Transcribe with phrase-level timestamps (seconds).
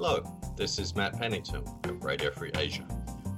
[0.00, 0.22] Hello,
[0.56, 2.86] this is Matt Pennington of Radio Free Asia.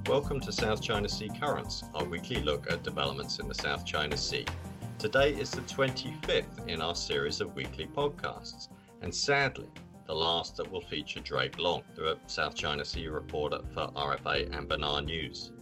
[0.05, 4.15] Welcome to South China Sea Currents, our weekly look at developments in the South China
[4.15, 4.45] Sea.
[4.99, 8.67] Today is the 25th in our series of weekly podcasts,
[9.01, 9.69] and sadly,
[10.05, 14.69] the last that will feature Drake Long, the South China Sea reporter for RFA and
[14.69, 15.53] BenarNews.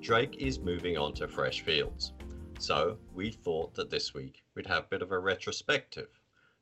[0.00, 2.14] Drake is moving on to fresh fields.
[2.58, 6.08] So we thought that this week we'd have a bit of a retrospective,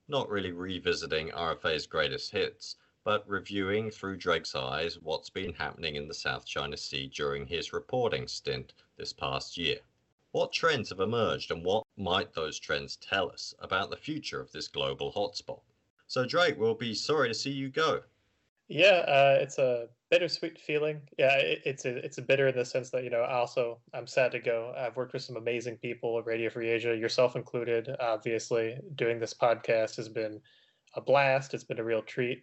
[0.06, 2.76] not really revisiting RFA's greatest hits,
[3.06, 7.72] but reviewing through Drake's eyes what's been happening in the South China Sea during his
[7.72, 9.76] reporting stint this past year.
[10.32, 14.50] What trends have emerged and what might those trends tell us about the future of
[14.50, 15.60] this global hotspot?
[16.08, 18.00] So, Drake, we'll be sorry to see you go.
[18.66, 21.00] Yeah, uh, it's a bittersweet feeling.
[21.16, 24.08] Yeah, it, it's a it's a bitter in the sense that you know also I'm
[24.08, 24.74] sad to go.
[24.76, 27.94] I've worked with some amazing people at Radio Free Asia, yourself included.
[28.00, 30.40] Obviously, doing this podcast has been
[30.94, 31.54] a blast.
[31.54, 32.42] It's been a real treat.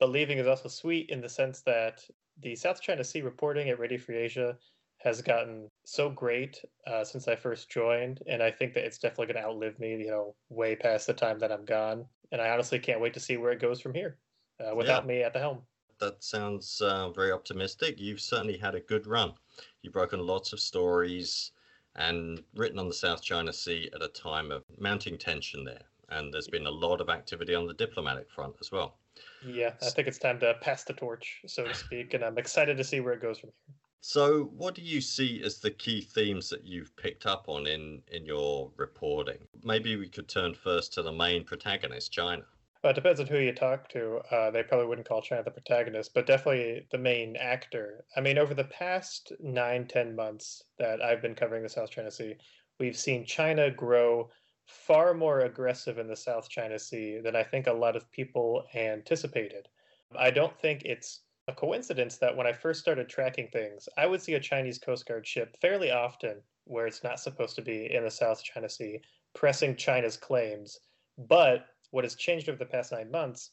[0.00, 2.02] But leaving is also sweet in the sense that
[2.40, 4.56] the South China Sea reporting at Radio Free Asia
[4.96, 9.32] has gotten so great uh, since I first joined, and I think that it's definitely
[9.32, 9.90] going to outlive me.
[9.96, 13.20] You know, way past the time that I'm gone, and I honestly can't wait to
[13.20, 14.16] see where it goes from here
[14.58, 15.08] uh, without yeah.
[15.08, 15.58] me at the helm.
[15.98, 18.00] That sounds uh, very optimistic.
[18.00, 19.34] You've certainly had a good run.
[19.82, 21.52] You've broken lots of stories
[21.96, 25.89] and written on the South China Sea at a time of mounting tension there.
[26.10, 28.96] And there's been a lot of activity on the diplomatic front as well.
[29.44, 32.76] Yeah, I think it's time to pass the torch, so to speak, and I'm excited
[32.76, 33.76] to see where it goes from here.
[34.02, 38.02] So, what do you see as the key themes that you've picked up on in
[38.08, 39.46] in your reporting?
[39.62, 42.44] Maybe we could turn first to the main protagonist, China.
[42.82, 44.22] Well, it depends on who you talk to.
[44.30, 48.06] Uh, they probably wouldn't call China the protagonist, but definitely the main actor.
[48.16, 52.10] I mean, over the past nine, ten months that I've been covering the South China
[52.10, 52.36] Sea,
[52.78, 54.30] we've seen China grow
[54.70, 58.64] far more aggressive in the South China Sea than I think a lot of people
[58.74, 59.68] anticipated.
[60.16, 64.22] I don't think it's a coincidence that when I first started tracking things, I would
[64.22, 68.04] see a Chinese Coast Guard ship fairly often where it's not supposed to be in
[68.04, 69.00] the South China Sea,
[69.34, 70.78] pressing China's claims.
[71.18, 73.50] But what has changed over the past nine months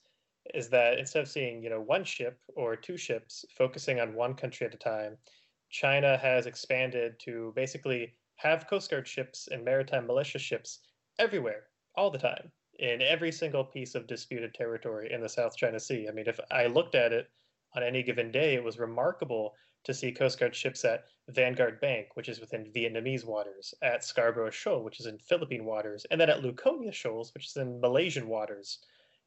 [0.54, 4.36] is that instead of seeing you know one ship or two ships focusing on one
[4.36, 5.18] country at a time,
[5.70, 10.82] China has expanded to basically have Coast Guard ships and maritime militia ships
[11.20, 15.80] everywhere, all the time, in every single piece of disputed territory in the South China
[15.80, 16.08] Sea.
[16.08, 17.30] I mean, if I looked at it
[17.76, 22.08] on any given day, it was remarkable to see Coast Guard ships at Vanguard Bank,
[22.16, 26.30] which is within Vietnamese waters, at Scarborough Shoal, which is in Philippine waters, and then
[26.30, 28.80] at Luconia Shoals, which is in Malaysian waters.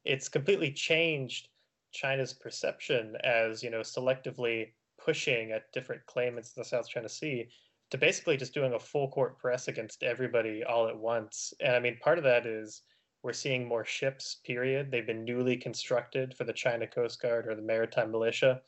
[0.05, 1.49] It's completely changed
[1.91, 4.71] China's perception as, you know, selectively
[5.03, 7.49] pushing at different claimants in the South China Sea
[7.91, 11.53] to basically just doing a full court press against everybody all at once.
[11.59, 12.81] And I mean, part of that is
[13.21, 14.89] we're seeing more ships, period.
[14.89, 18.61] They've been newly constructed for the China Coast Guard or the Maritime Militia.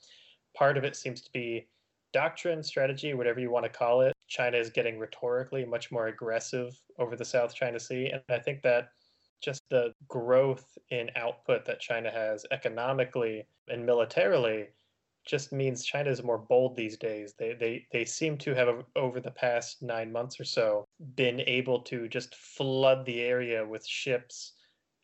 [0.56, 1.68] Part of it seems to be
[2.12, 6.80] doctrine, strategy, whatever you want to call it, China is getting rhetorically much more aggressive
[7.00, 8.12] over the South China Sea.
[8.12, 8.90] And I think that
[9.42, 14.68] just the growth in output that China has economically and militarily
[15.26, 17.34] just means China is more bold these days.
[17.38, 20.86] They, they, they seem to have, over the past nine months or so,
[21.16, 24.54] been able to just flood the area with ships,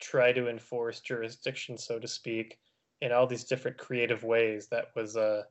[0.00, 2.58] try to enforce jurisdiction, so to speak,
[3.00, 4.68] in all these different creative ways.
[4.68, 5.42] That was uh,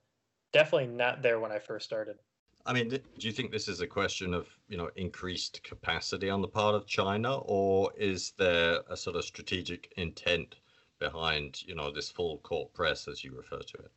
[0.53, 2.17] definitely not there when I first started.
[2.65, 6.41] I mean, do you think this is a question of you know increased capacity on
[6.41, 10.55] the part of China, or is there a sort of strategic intent
[10.99, 13.91] behind you know this full court press as you refer to it?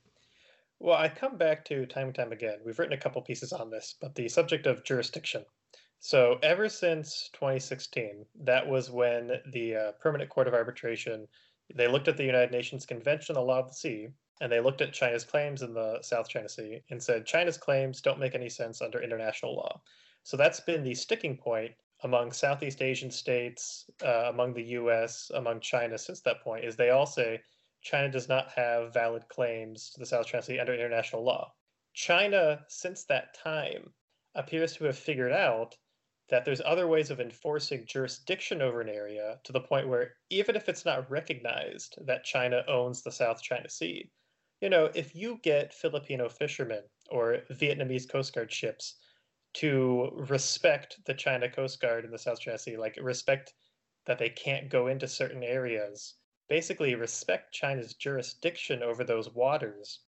[0.82, 2.58] Well, I come back to time and time again.
[2.64, 5.44] We've written a couple pieces on this, but the subject of jurisdiction.
[6.00, 11.28] So ever since 2016, that was when the uh, Permanent Court of Arbitration
[11.72, 14.08] they looked at the United Nations Convention on the Law of the Sea
[14.40, 18.00] and they looked at China's claims in the South China Sea and said China's claims
[18.00, 19.80] don't make any sense under international law.
[20.24, 21.70] So that's been the sticking point
[22.02, 26.64] among Southeast Asian states, uh, among the U.S., among China since that point.
[26.64, 27.40] Is they all say
[27.82, 31.52] China does not have valid claims to the South China Sea under international law.
[31.92, 33.92] China, since that time,
[34.34, 35.76] appears to have figured out
[36.28, 40.56] that there's other ways of enforcing jurisdiction over an area to the point where even
[40.56, 44.10] if it's not recognized that China owns the South China Sea,
[44.60, 48.96] you know, if you get Filipino fishermen or Vietnamese Coast Guard ships
[49.54, 53.52] to respect the China Coast Guard in the South China Sea, like respect
[54.06, 56.14] that they can't go into certain areas,
[56.48, 60.00] basically respect China's jurisdiction over those waters,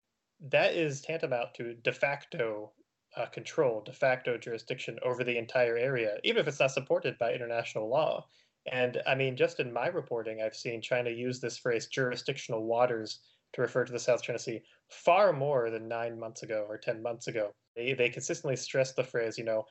[0.50, 2.72] that is tantamount to de facto
[3.16, 7.34] uh, control, de facto jurisdiction over the entire area, even if it's not supported by
[7.34, 8.26] international law.
[8.72, 13.20] And I mean, just in my reporting, I've seen China use this phrase jurisdictional waters
[13.54, 17.02] to refer to the South China Sea far more than nine months ago or 10
[17.02, 17.52] months ago.
[17.76, 19.66] They, they consistently stress the phrase, you know,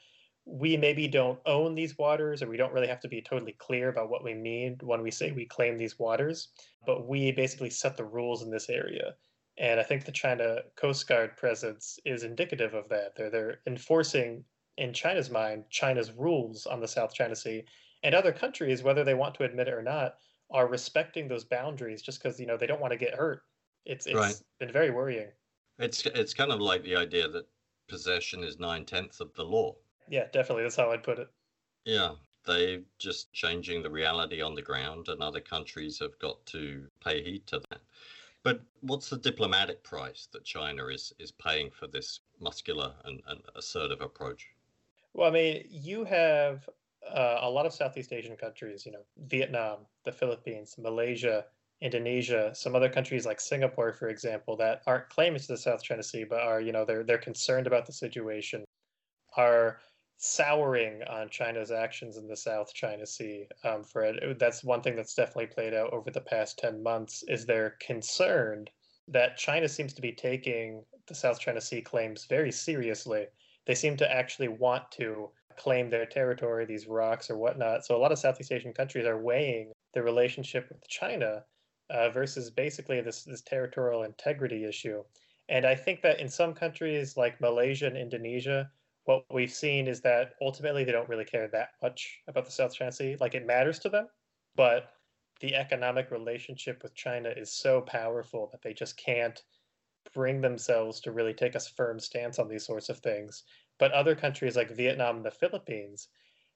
[0.45, 3.89] we maybe don't own these waters or we don't really have to be totally clear
[3.89, 6.49] about what we mean when we say we claim these waters,
[6.85, 9.15] but we basically set the rules in this area.
[9.59, 13.15] And I think the China Coast Guard presence is indicative of that.
[13.17, 14.45] They're, they're enforcing,
[14.79, 17.65] in China's mind, China's rules on the South China Sea.
[18.03, 20.17] And other countries, whether they want to admit it or not,
[20.51, 23.43] are respecting those boundaries just because you know they don't want to get hurt.
[23.85, 24.35] It's it's right.
[24.59, 25.29] been very worrying.
[25.79, 27.47] It's it's kind of like the idea that
[27.89, 29.75] possession is nine tenths of the law.
[30.13, 30.65] Yeah, definitely.
[30.65, 31.31] That's how I'd put it.
[31.87, 32.11] Yeah,
[32.45, 37.23] they're just changing the reality on the ground, and other countries have got to pay
[37.23, 37.81] heed to that.
[38.43, 43.41] But what's the diplomatic price that China is is paying for this muscular and, and
[43.57, 44.49] assertive approach?
[45.15, 46.69] Well, I mean, you have
[47.11, 51.47] uh, a lot of Southeast Asian countries, you know, Vietnam, the Philippines, Malaysia,
[51.81, 56.03] Indonesia, some other countries like Singapore, for example, that aren't claiming to the South China
[56.03, 58.63] Sea, but are, you know, they're they're concerned about the situation,
[59.39, 59.81] are
[60.25, 63.45] souring on China's actions in the South China Sea.
[63.65, 67.25] Um, it, that's one thing that's definitely played out over the past ten months.
[67.27, 68.71] Is they're concerned
[69.09, 73.27] that China seems to be taking the South China Sea claims very seriously.
[73.67, 77.85] They seem to actually want to claim their territory, these rocks or whatnot.
[77.85, 81.43] So a lot of Southeast Asian countries are weighing the relationship with China
[81.91, 85.03] uh, versus basically this this territorial integrity issue.
[85.49, 88.71] And I think that in some countries like Malaysia and Indonesia,
[89.05, 92.75] what we've seen is that ultimately they don't really care that much about the South
[92.75, 93.17] China Sea.
[93.21, 94.07] Like it matters to them,
[94.55, 94.91] but
[95.41, 99.43] the economic relationship with China is so powerful that they just can't
[100.15, 103.45] bring themselves to really take a firm stance on these sorts of things.
[103.79, 106.09] But other countries like Vietnam and the Philippines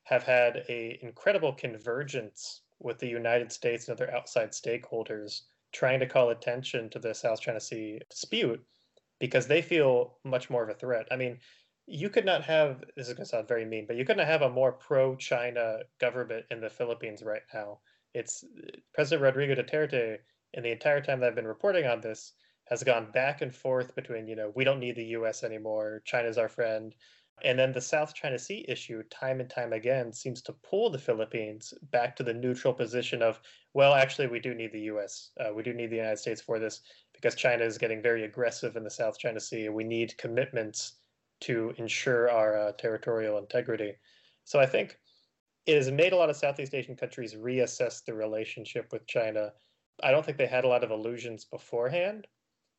[0.04, 6.06] have had a incredible convergence with the United States and other outside stakeholders trying to
[6.06, 8.64] call attention to the South China Sea dispute
[9.19, 11.08] because they feel much more of a threat.
[11.10, 11.38] I mean,
[11.87, 14.43] you could not have this is going to sound very mean, but you couldn't have
[14.43, 17.79] a more pro-China government in the Philippines right now.
[18.12, 18.44] It's
[18.93, 20.19] President Rodrigo Duterte,
[20.55, 22.33] in the entire time that I've been reporting on this,
[22.65, 26.38] has gone back and forth between, you know, we don't need the US anymore, China's
[26.38, 26.94] our friend.
[27.44, 30.99] And then the South China Sea issue, time and time again, seems to pull the
[30.99, 33.39] Philippines back to the neutral position of,
[33.75, 35.31] well, actually, we do need the US.
[35.39, 36.81] Uh, we do need the United States for this
[37.12, 39.67] because China is getting very aggressive in the South China Sea.
[39.67, 40.94] And we need commitments
[41.41, 43.94] to ensure our uh, territorial integrity.
[44.44, 44.99] So I think
[45.67, 49.53] it has made a lot of Southeast Asian countries reassess the relationship with China.
[50.03, 52.27] I don't think they had a lot of illusions beforehand,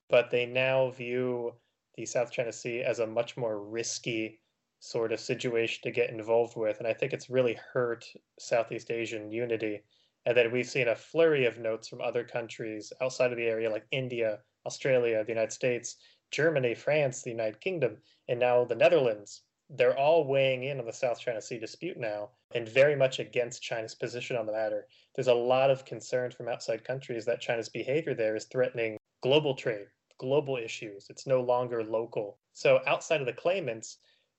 [0.09, 1.54] but they now view
[1.95, 4.39] the South China Sea as a much more risky
[4.80, 6.77] sort of situation to get involved with.
[6.80, 8.06] And I think it's really hurt
[8.39, 9.81] Southeast Asian unity.
[10.25, 13.69] And then we've seen a flurry of notes from other countries outside of the area,
[13.69, 15.98] like India, Australia, the United States,
[16.31, 17.97] Germany, France, the United Kingdom,
[18.27, 19.41] and now the Netherlands.
[19.69, 23.62] They're all weighing in on the South China Sea dispute now and very much against
[23.62, 24.88] China's position on the matter.
[25.15, 29.56] There's a lot of concern from outside countries that China's behavior there is threatening global
[29.56, 29.88] trade,
[30.18, 31.07] global issues.
[31.09, 32.39] It's no longer local.
[32.53, 33.97] So outside of the claimants,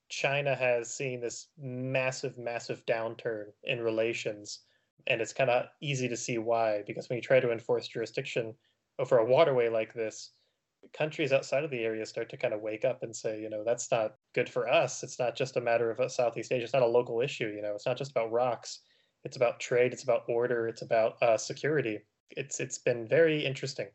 [0.09, 4.61] China has seen this massive, massive downturn in relations.
[5.05, 8.55] And it's kind of easy to see why, because when you try to enforce jurisdiction
[8.97, 10.31] over a waterway like this,
[10.93, 13.63] countries outside of the area start to kind of wake up and say, you know,
[13.63, 15.03] that's not good for us.
[15.03, 16.63] It's not just a matter of Southeast Asia.
[16.63, 17.47] It's not a local issue.
[17.47, 18.79] You know, it's not just about rocks.
[19.23, 19.93] It's about trade.
[19.93, 20.67] It's about order.
[20.67, 21.99] It's about uh, security.
[22.31, 23.87] It's it's been very interesting.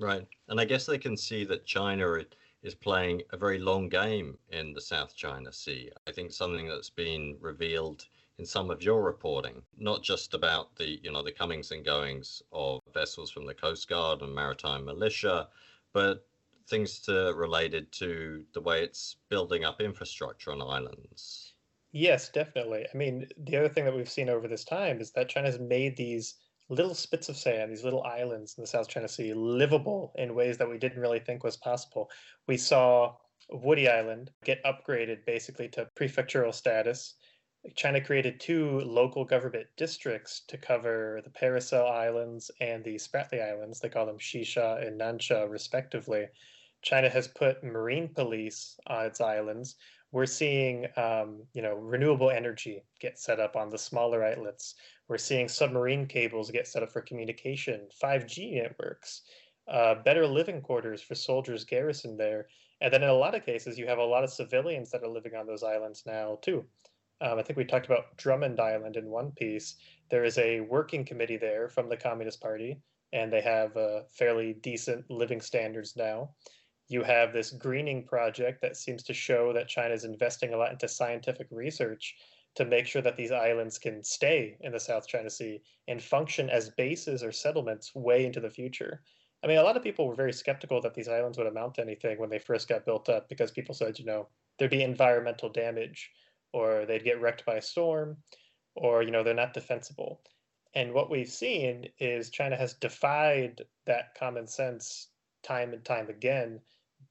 [0.00, 0.26] Right.
[0.48, 2.18] And I guess they can see that China
[2.62, 5.90] is playing a very long game in the South China Sea.
[6.06, 8.06] I think something that's been revealed
[8.38, 12.42] in some of your reporting, not just about the, you know, the comings and goings
[12.52, 15.48] of vessels from the Coast Guard and maritime militia,
[15.92, 16.26] but
[16.68, 21.54] things to related to the way it's building up infrastructure on islands.
[21.92, 22.86] Yes, definitely.
[22.92, 25.96] I mean, the other thing that we've seen over this time is that China's made
[25.96, 26.34] these
[26.68, 30.58] little spits of sand, these little islands in the South China Sea, livable in ways
[30.58, 32.10] that we didn't really think was possible.
[32.46, 33.14] We saw
[33.50, 37.14] Woody Island get upgraded basically to prefectural status.
[37.74, 43.80] China created two local government districts to cover the Paracel Islands and the Spratly Islands.
[43.80, 46.28] They call them Xisha and Nansha, respectively.
[46.82, 49.76] China has put marine police on its islands.
[50.12, 54.74] We're seeing, um, you know, renewable energy get set up on the smaller islets.
[55.08, 59.22] We're seeing submarine cables get set up for communication, 5G networks,
[59.66, 62.48] uh, better living quarters for soldiers garrisoned there.
[62.80, 65.08] And then in a lot of cases, you have a lot of civilians that are
[65.08, 66.68] living on those islands now, too.
[67.20, 69.76] Um, I think we talked about Drummond Island in one piece.
[70.10, 72.80] There is a working committee there from the Communist Party
[73.12, 76.30] and they have uh, fairly decent living standards now.
[76.88, 80.72] You have this greening project that seems to show that China is investing a lot
[80.72, 82.16] into scientific research
[82.54, 86.50] to make sure that these islands can stay in the South China Sea and function
[86.50, 89.02] as bases or settlements way into the future.
[89.44, 91.82] I mean, a lot of people were very skeptical that these islands would amount to
[91.82, 95.48] anything when they first got built up because people said, you know, there'd be environmental
[95.48, 96.10] damage
[96.52, 98.16] or they'd get wrecked by a storm
[98.74, 100.20] or, you know, they're not defensible.
[100.74, 105.08] And what we've seen is China has defied that common sense
[105.42, 106.60] time and time again,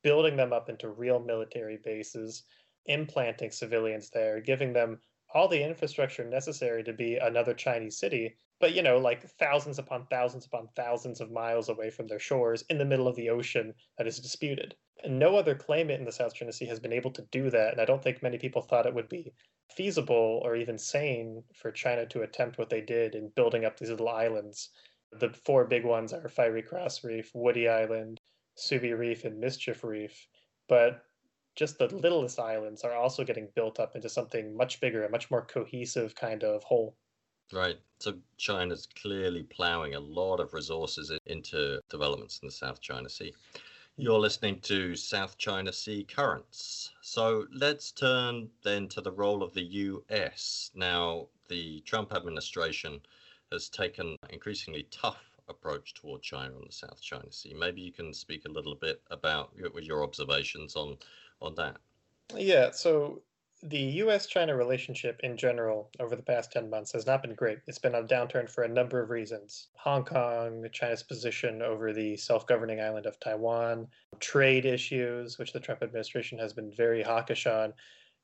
[0.03, 2.43] building them up into real military bases,
[2.85, 4.99] implanting civilians there, giving them
[5.33, 10.05] all the infrastructure necessary to be another Chinese city, but you know, like thousands upon
[10.07, 13.73] thousands upon thousands of miles away from their shores in the middle of the ocean
[13.97, 14.75] that is disputed.
[15.03, 17.71] And no other claimant in the South China Sea has been able to do that,
[17.71, 19.31] and I don't think many people thought it would be
[19.69, 23.89] feasible or even sane for China to attempt what they did in building up these
[23.91, 24.69] little islands.
[25.11, 28.19] The four big ones are Fiery Cross Reef, Woody Island,
[28.57, 30.27] Subi Reef, and Mischief Reef.
[30.67, 31.03] But
[31.55, 35.29] just the littlest islands are also getting built up into something much bigger, a much
[35.31, 36.95] more cohesive kind of whole.
[37.51, 37.77] Right.
[37.99, 43.33] So China's clearly plowing a lot of resources into developments in the South China Sea.
[43.95, 46.91] You're listening to South China Sea Currents.
[47.01, 50.69] So let's turn then to the role of the US.
[50.75, 53.01] Now, the Trump administration
[53.51, 57.55] has taken an increasingly tough approach toward China on the South China Sea.
[57.57, 60.97] Maybe you can speak a little bit about your, your observations on
[61.41, 61.77] on that?
[62.35, 63.21] Yeah, so
[63.63, 67.57] the US China relationship in general over the past 10 months has not been great.
[67.65, 71.91] It's been on a downturn for a number of reasons Hong Kong, China's position over
[71.91, 73.87] the self governing island of Taiwan,
[74.19, 77.73] trade issues, which the Trump administration has been very hawkish on,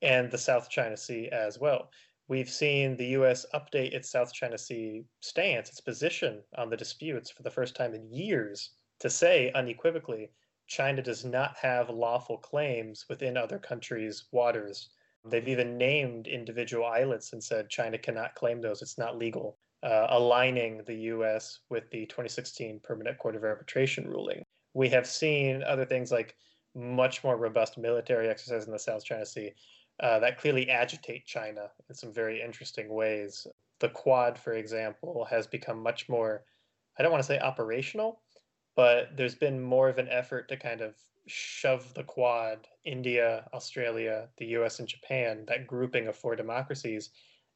[0.03, 1.89] and the South China Sea as well.
[2.27, 7.31] We've seen the US update its South China Sea stance, its position on the disputes
[7.31, 10.29] for the first time in years to say unequivocally
[10.67, 14.89] China does not have lawful claims within other countries' waters.
[15.25, 18.81] They've even named individual islets and said China cannot claim those.
[18.81, 21.59] It's not legal, uh, aligning the U.S.
[21.69, 24.43] with the 2016 Permanent Court of Arbitration ruling.
[24.73, 26.35] We have seen other things like
[26.75, 29.53] much more robust military exercise in the South China Sea
[30.01, 33.45] uh, that clearly agitate China in some very interesting ways.
[33.79, 36.43] The Quad, for example, has become much more,
[36.97, 38.21] I don't want to say operational,
[38.75, 40.95] but there's been more of an effort to kind of
[41.27, 47.11] shove the quad, India, Australia, the US, and Japan, that grouping of four democracies,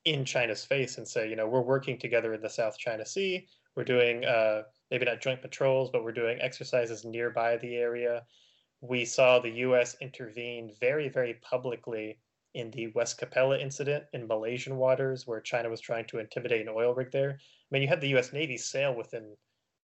[0.06, 3.46] in China's face and say, you know, we're working together in the South China Sea.
[3.76, 8.24] We're doing uh, maybe not joint patrols, but we're doing exercises nearby the area.
[8.80, 12.20] We saw the US intervene very, very publicly
[12.54, 16.74] in the West Capella incident in Malaysian waters, where China was trying to intimidate an
[16.74, 17.32] oil rig there.
[17.32, 19.36] I mean, you had the US Navy sail within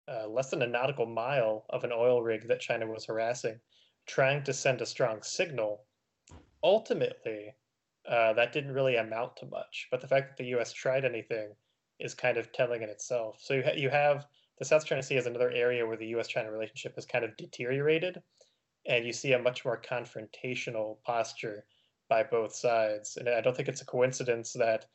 [0.07, 3.59] uh, less than a nautical mile of an oil rig that China was harassing,
[4.05, 5.85] trying to send a strong signal.
[6.63, 7.55] Ultimately,
[8.07, 9.87] uh, that didn't really amount to much.
[9.91, 10.73] But the fact that the U.S.
[10.73, 11.53] tried anything
[11.99, 13.37] is kind of telling in itself.
[13.41, 14.27] So you, ha- you have
[14.59, 18.21] the South China Sea as another area where the U.S.-China relationship has kind of deteriorated,
[18.85, 21.65] and you see a much more confrontational posture
[22.09, 23.17] by both sides.
[23.17, 24.85] And I don't think it's a coincidence that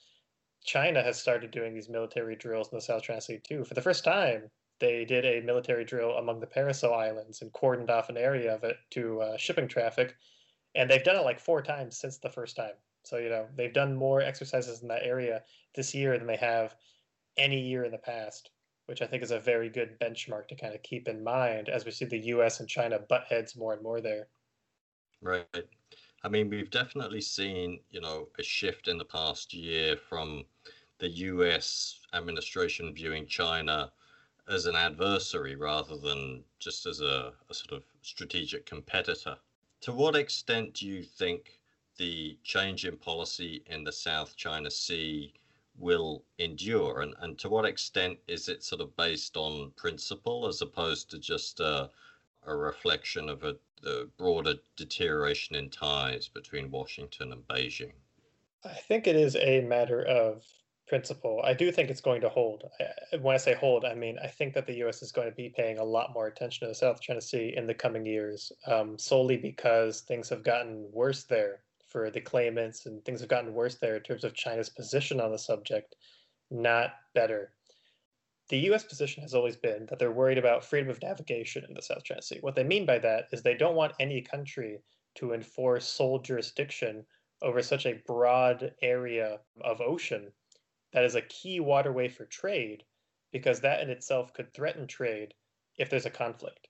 [0.64, 3.64] China has started doing these military drills in the South China Sea too.
[3.64, 4.50] For the first time,
[4.80, 8.64] they did a military drill among the Paracel Islands and cordoned off an area of
[8.64, 10.14] it to uh, shipping traffic.
[10.74, 12.74] And they've done it like four times since the first time.
[13.04, 15.42] So, you know, they've done more exercises in that area
[15.74, 16.76] this year than they have
[17.36, 18.50] any year in the past,
[18.86, 21.84] which I think is a very good benchmark to kind of keep in mind as
[21.84, 24.28] we see the US and China butt heads more and more there.
[25.20, 25.46] Right.
[26.22, 30.44] I mean, we've definitely seen, you know, a shift in the past year from
[30.98, 33.92] the US administration viewing China
[34.48, 39.36] as an adversary rather than just as a, a sort of strategic competitor.
[39.82, 41.60] To what extent do you think
[41.98, 45.32] the change in policy in the South China Sea
[45.76, 47.02] will endure?
[47.02, 51.18] And, and to what extent is it sort of based on principle as opposed to
[51.18, 51.90] just a,
[52.46, 57.92] a reflection of a, a broader deterioration in ties between Washington and Beijing?
[58.64, 60.44] I think it is a matter of
[60.88, 61.40] principle.
[61.44, 62.64] I do think it's going to hold.
[63.20, 65.02] When I say hold, I mean I think that the U.S.
[65.02, 67.66] is going to be paying a lot more attention to the South China Sea in
[67.66, 73.04] the coming years, um, solely because things have gotten worse there for the claimants, and
[73.04, 75.94] things have gotten worse there in terms of China's position on the subject,
[76.50, 77.52] not better.
[78.48, 78.84] The U.S.
[78.84, 82.22] position has always been that they're worried about freedom of navigation in the South China
[82.22, 82.38] Sea.
[82.40, 84.78] What they mean by that is they don't want any country
[85.16, 87.04] to enforce sole jurisdiction
[87.42, 90.32] over such a broad area of ocean
[90.98, 92.82] that is a key waterway for trade
[93.30, 95.32] because that in itself could threaten trade
[95.76, 96.66] if there's a conflict.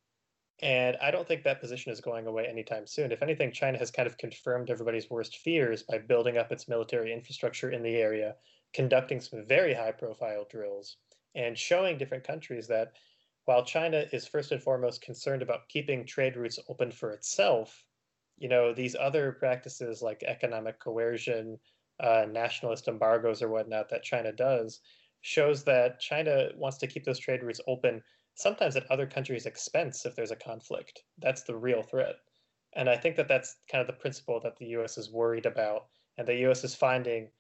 [0.61, 3.11] And I don't think that position is going away anytime soon.
[3.11, 7.11] If anything, China has kind of confirmed everybody's worst fears by building up its military
[7.11, 8.35] infrastructure in the area,
[8.75, 10.99] conducting some very high profile drills,
[11.35, 12.92] and showing different countries that
[13.47, 17.82] while China is first and foremost concerned about keeping trade routes open for itself,
[18.37, 21.58] you know, these other practices like economic coercion,
[22.00, 24.81] uh, nationalist embargoes or whatnot that China does
[25.21, 28.02] shows that China wants to keep those trade routes open,
[28.35, 31.02] sometimes at other countries' expense if there's a conflict.
[31.19, 32.17] That's the real threat.
[32.75, 35.87] And I think that that's kind of the principle that the US is worried about.
[36.17, 37.31] And the US is finding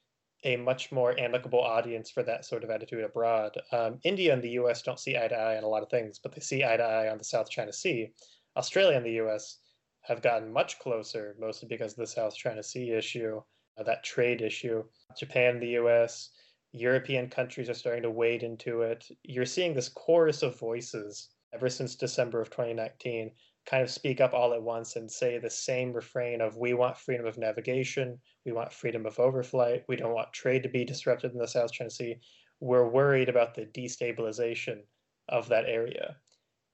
[0.44, 3.56] a much more amicable audience for that sort of attitude abroad.
[3.72, 6.18] Um, India and the US don't see eye to eye on a lot of things,
[6.18, 8.12] but they see eye to eye on the South China Sea.
[8.56, 9.58] Australia and the US
[10.02, 13.42] have gotten much closer, mostly because of the South China Sea issue,
[13.78, 14.84] uh, that trade issue.
[15.18, 16.30] Japan the US,
[16.72, 19.08] European countries are starting to wade into it.
[19.24, 23.30] You're seeing this chorus of voices ever since December of 2019
[23.64, 26.96] kind of speak up all at once and say the same refrain of we want
[26.96, 31.32] freedom of navigation, we want freedom of overflight, we don't want trade to be disrupted
[31.32, 32.16] in the South China Sea.
[32.60, 34.80] We're worried about the destabilization
[35.28, 36.16] of that area.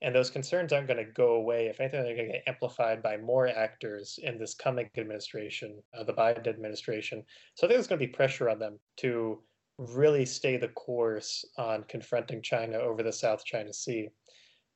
[0.04, 1.68] And those concerns aren't going to go away.
[1.68, 6.04] If anything, they're going to get amplified by more actors in this coming administration, uh,
[6.04, 7.24] the Biden administration.
[7.54, 9.42] So I think there's going to be pressure on them to
[9.78, 14.10] really stay the course on confronting China over the South China Sea.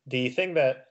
[0.07, 0.87] The thing that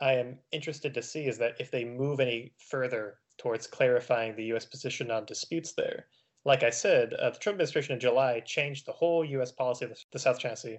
[0.00, 4.46] I am interested to see is that if they move any further towards clarifying the
[4.46, 4.64] U.S.
[4.64, 6.08] position on disputes there,
[6.44, 9.52] like I said, uh, the Trump administration in July changed the whole U.S.
[9.52, 10.78] policy of the South China Sea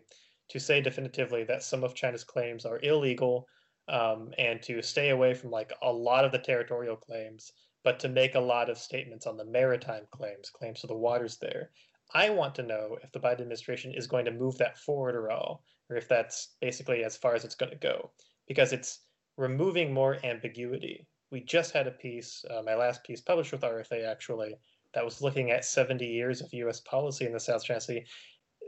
[0.50, 3.48] to say definitively that some of China's claims are illegal
[3.90, 7.52] um, and to stay away from like a lot of the territorial claims,
[7.84, 11.38] but to make a lot of statements on the maritime claims, claims to the waters
[11.38, 11.72] there.
[12.14, 15.32] I want to know if the Biden administration is going to move that forward at
[15.32, 18.12] all, or if that's basically as far as it's going to go,
[18.48, 19.02] because it's
[19.38, 21.06] removing more ambiguity.
[21.32, 24.56] We just had a piece, uh, my last piece published with RFA actually,
[24.94, 28.06] that was looking at 70 years of US policy in the South China Sea.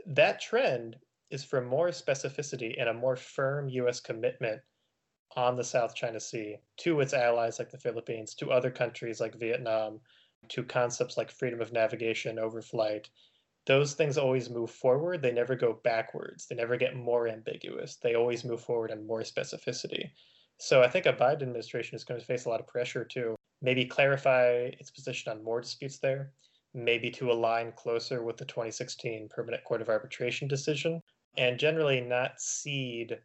[0.06, 0.96] That trend
[1.30, 4.60] is for more specificity and a more firm US commitment
[5.36, 9.38] on the South China Sea to its allies like the Philippines, to other countries like
[9.38, 10.00] Vietnam,
[10.48, 13.06] to concepts like freedom of navigation, overflight,
[13.66, 15.22] those things always move forward.
[15.22, 16.46] They never go backwards.
[16.46, 17.96] They never get more ambiguous.
[17.96, 20.10] They always move forward and more specificity.
[20.58, 23.36] So I think a Biden administration is going to face a lot of pressure to
[23.62, 26.32] maybe clarify its position on more disputes there,
[26.74, 31.00] maybe to align closer with the 2016 Permanent Court of Arbitration decision,
[31.36, 33.18] and generally not cede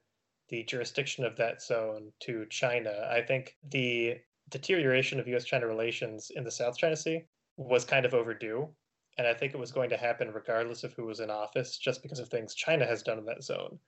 [0.50, 3.10] the jurisdiction of that zone to China.
[3.12, 4.18] I think the
[4.50, 7.26] deterioration of US China relations in the South China Sea
[7.58, 8.70] was kind of overdue
[9.18, 12.04] and I think it was going to happen regardless of who was in office, just
[12.04, 13.80] because of things China has done in that zone.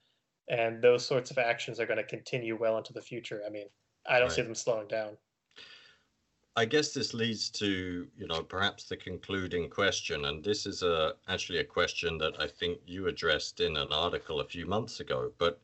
[0.49, 3.41] And those sorts of actions are going to continue well into the future.
[3.45, 3.67] I mean,
[4.08, 4.36] I don't right.
[4.36, 5.17] see them slowing down.
[6.57, 11.13] I guess this leads to, you know, perhaps the concluding question, and this is a
[11.27, 15.31] actually a question that I think you addressed in an article a few months ago.
[15.37, 15.61] But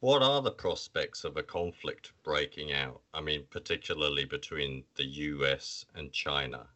[0.00, 3.00] what are the prospects of a conflict breaking out?
[3.14, 5.86] I mean, particularly between the U.S.
[5.94, 6.66] and China.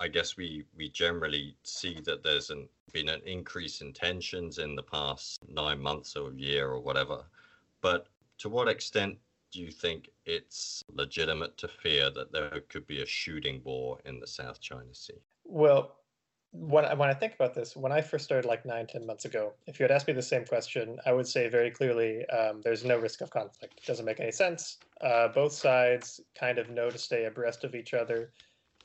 [0.00, 4.74] I guess we we generally see that there's an, been an increase in tensions in
[4.74, 7.26] the past nine months or a year or whatever.
[7.82, 8.06] But
[8.38, 9.18] to what extent
[9.56, 14.20] do you think it's legitimate to fear that there could be a shooting war in
[14.20, 15.14] the South China Sea?
[15.44, 15.96] Well,
[16.52, 19.24] when I, when I think about this, when I first started like nine, ten months
[19.24, 22.60] ago, if you had asked me the same question, I would say very clearly um,
[22.62, 23.78] there's no risk of conflict.
[23.78, 24.76] It doesn't make any sense.
[25.00, 28.32] Uh, both sides kind of know to stay abreast of each other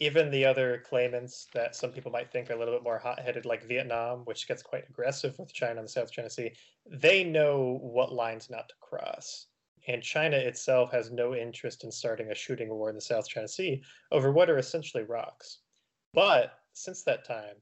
[0.02, 3.46] even the other claimants that some people might think are a little bit more hot-headed,
[3.46, 6.52] like Vietnam, which gets quite aggressive with China in the South China Sea,
[6.90, 9.46] they know what lines not to cross.
[9.88, 13.48] And China itself has no interest in starting a shooting war in the South China
[13.48, 15.60] Sea over what are essentially rocks.
[16.13, 17.56] But since that time,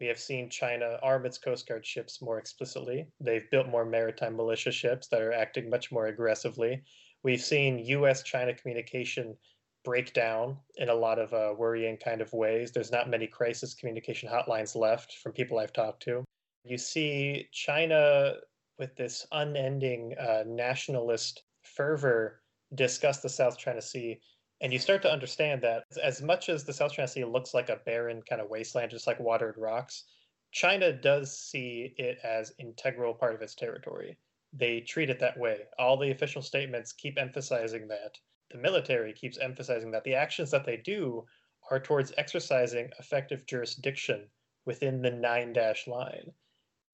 [0.00, 3.06] we have seen China arm its Coast Guard ships more explicitly.
[3.20, 6.82] They've built more maritime militia ships that are acting much more aggressively.
[7.22, 9.36] We've seen US China communication
[9.84, 12.72] break down in a lot of uh, worrying kind of ways.
[12.72, 16.24] There's not many crisis communication hotlines left from people I've talked to.
[16.64, 18.34] You see China
[18.78, 21.42] with this unending uh, nationalist
[21.76, 22.42] fervor
[22.74, 24.20] discuss the South China Sea.
[24.60, 27.68] And you start to understand that as much as the South China Sea looks like
[27.68, 30.04] a barren kind of wasteland, just like watered rocks,
[30.52, 34.16] China does see it as integral part of its territory.
[34.52, 35.62] They treat it that way.
[35.78, 38.16] All the official statements keep emphasizing that
[38.50, 41.26] the military keeps emphasizing that the actions that they do
[41.70, 44.28] are towards exercising effective jurisdiction
[44.64, 46.30] within the nine dash line.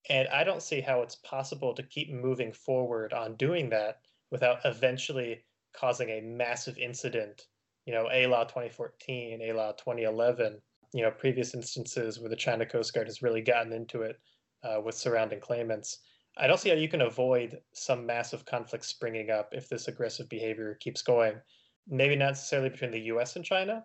[0.09, 4.59] And I don't see how it's possible to keep moving forward on doing that without
[4.65, 5.43] eventually
[5.75, 7.47] causing a massive incident.
[7.87, 10.61] You know, ALAW 2014, ALAW 2011,
[10.93, 14.21] you know, previous instances where the China Coast Guard has really gotten into it
[14.63, 15.99] uh, with surrounding claimants.
[16.37, 20.29] I don't see how you can avoid some massive conflict springing up if this aggressive
[20.29, 21.35] behavior keeps going.
[21.89, 23.85] Maybe not necessarily between the US and China,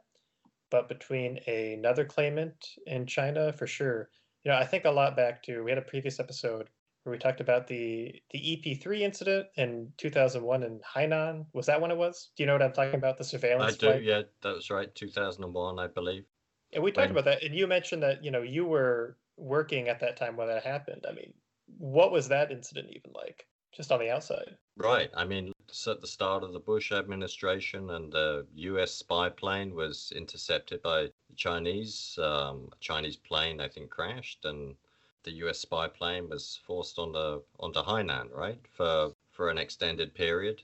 [0.70, 2.56] but between another claimant
[2.86, 4.10] in China for sure.
[4.44, 6.70] You know, I think a lot back to we had a previous episode
[7.06, 11.46] where we talked about the the EP3 incident in 2001 in Hainan.
[11.54, 12.32] Was that when it was?
[12.36, 13.20] Do you know what I'm talking about?
[13.20, 13.76] The surveillance.
[13.76, 13.88] I do.
[13.92, 14.04] Flight?
[14.04, 14.94] Yeah, that was right.
[14.96, 16.26] 2001, I believe.
[16.74, 17.12] And we talked when...
[17.12, 20.48] about that, and you mentioned that you know you were working at that time when
[20.48, 21.06] that happened.
[21.08, 21.32] I mean,
[21.78, 23.46] what was that incident even like?
[23.72, 24.58] Just on the outside.
[24.78, 25.10] Right.
[25.16, 25.52] I mean,
[25.88, 28.94] at the start of the Bush administration, and the U.S.
[28.94, 32.18] spy plane was intercepted by the Chinese.
[32.20, 34.76] Um, a Chinese plane, I think, crashed, and
[35.26, 35.60] the U.S.
[35.60, 40.62] spy plane was forced onto onto Hainan, right, for for an extended period.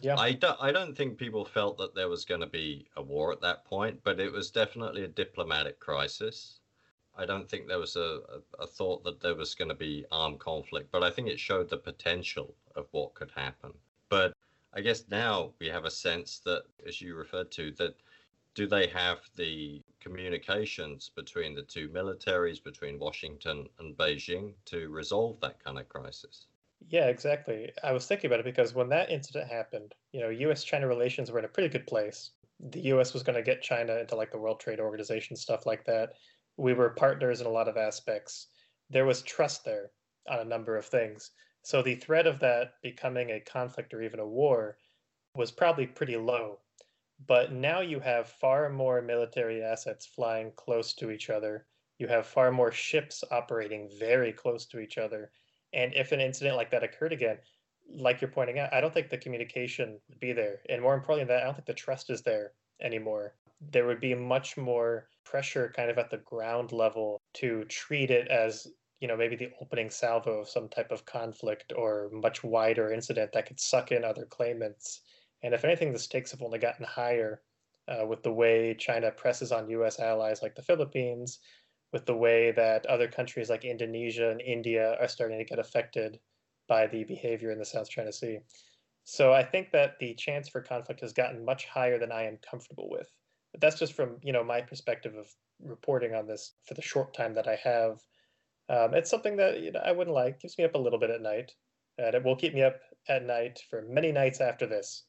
[0.00, 0.16] Yeah.
[0.16, 3.32] I don't, I don't think people felt that there was going to be a war
[3.32, 6.60] at that point, but it was definitely a diplomatic crisis.
[7.16, 8.20] I don't think there was a,
[8.60, 11.38] a, a thought that there was going to be armed conflict, but I think it
[11.38, 13.72] showed the potential of what could happen.
[14.08, 14.32] But
[14.72, 17.94] I guess now we have a sense that, as you referred to, that
[18.54, 25.40] do they have the communications between the two militaries, between Washington and Beijing, to resolve
[25.40, 26.46] that kind of crisis?
[26.88, 27.70] Yeah, exactly.
[27.84, 30.64] I was thinking about it because when that incident happened, you know, U.S.
[30.64, 32.30] China relations were in a pretty good place.
[32.58, 33.14] The U.S.
[33.14, 36.14] was going to get China into like the World Trade Organization, stuff like that
[36.56, 38.48] we were partners in a lot of aspects.
[38.90, 39.90] There was trust there
[40.28, 41.30] on a number of things.
[41.62, 44.76] So the threat of that becoming a conflict or even a war
[45.34, 46.58] was probably pretty low.
[47.26, 51.66] But now you have far more military assets flying close to each other.
[51.98, 55.30] You have far more ships operating very close to each other.
[55.72, 57.38] And if an incident like that occurred again,
[57.88, 60.60] like you're pointing out, I don't think the communication would be there.
[60.68, 63.34] And more importantly that, I don't think the trust is there anymore
[63.70, 68.28] there would be much more pressure kind of at the ground level to treat it
[68.28, 68.66] as
[69.00, 73.30] you know maybe the opening salvo of some type of conflict or much wider incident
[73.32, 75.02] that could suck in other claimants
[75.42, 77.42] and if anything the stakes have only gotten higher
[77.88, 81.40] uh, with the way china presses on us allies like the philippines
[81.92, 86.18] with the way that other countries like indonesia and india are starting to get affected
[86.68, 88.38] by the behavior in the south china sea
[89.04, 92.38] so i think that the chance for conflict has gotten much higher than i am
[92.48, 93.10] comfortable with
[93.52, 95.26] but that's just from you know my perspective of
[95.64, 98.00] reporting on this for the short time that I have.
[98.68, 100.34] Um, it's something that you know, I wouldn't like.
[100.34, 101.52] It Keeps me up a little bit at night,
[101.98, 105.04] and it will keep me up at night for many nights after this.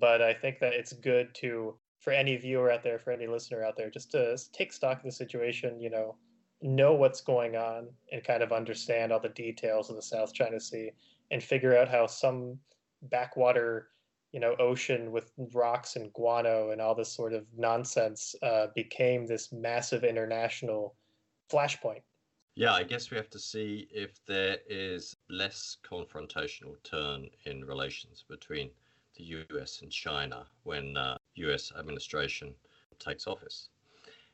[0.00, 3.62] But I think that it's good to for any viewer out there, for any listener
[3.62, 5.80] out there, just to take stock of the situation.
[5.80, 6.16] You know,
[6.62, 10.58] know what's going on and kind of understand all the details of the South China
[10.58, 10.90] Sea
[11.30, 12.58] and figure out how some
[13.02, 13.88] backwater
[14.32, 19.26] you know ocean with rocks and guano and all this sort of nonsense uh, became
[19.26, 20.94] this massive international
[21.52, 22.02] flashpoint.
[22.56, 28.24] Yeah, I guess we have to see if there is less confrontational turn in relations
[28.28, 28.70] between
[29.20, 32.54] the US and China when uh, US administration
[32.98, 33.68] takes office.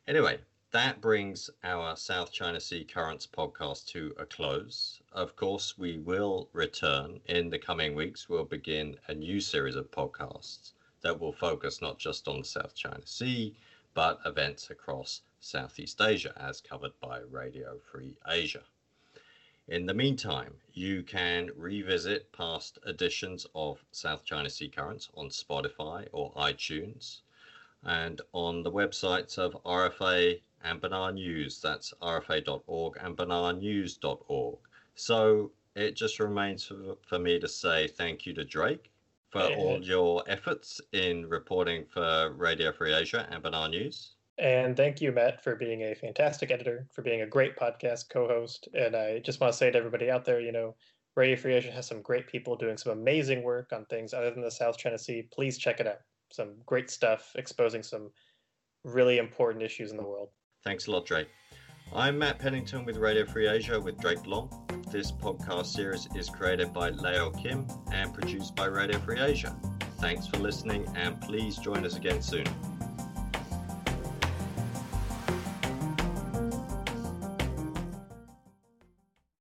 [0.06, 0.38] Anyway,
[0.70, 5.00] that brings our South China Sea Currents podcast to a close.
[5.10, 8.28] Of course, we will return in the coming weeks.
[8.28, 12.74] We'll begin a new series of podcasts that will focus not just on the South
[12.74, 13.56] China Sea,
[13.94, 18.62] but events across Southeast Asia, as covered by Radio Free Asia.
[19.68, 26.06] In the meantime, you can revisit past editions of South China Sea Currents on Spotify
[26.12, 27.22] or iTunes
[27.82, 31.60] and on the websites of RFA and BenarNews.
[31.60, 34.58] That's rfa.org and benarnews.org.
[34.94, 38.92] So it just remains for, for me to say thank you to Drake
[39.30, 39.56] for yeah.
[39.56, 44.10] all your efforts in reporting for Radio Free Asia and BenarNews.
[44.38, 48.28] And thank you, Matt, for being a fantastic editor, for being a great podcast co
[48.28, 48.68] host.
[48.74, 50.76] And I just want to say to everybody out there, you know,
[51.16, 54.42] Radio Free Asia has some great people doing some amazing work on things other than
[54.42, 55.26] the South China Sea.
[55.32, 56.00] Please check it out.
[56.30, 58.10] Some great stuff exposing some
[58.84, 60.28] really important issues in the world.
[60.64, 61.28] Thanks a lot, Drake.
[61.94, 64.50] I'm Matt Pennington with Radio Free Asia with Drake Long.
[64.90, 69.56] This podcast series is created by Leo Kim and produced by Radio Free Asia.
[69.98, 72.46] Thanks for listening and please join us again soon.